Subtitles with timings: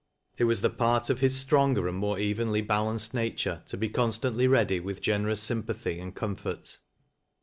[0.35, 4.49] It was the part of liis stronger and more evenly balanced nature to be conEtaiitlj
[4.49, 6.79] ready with generous sympathy and comfort.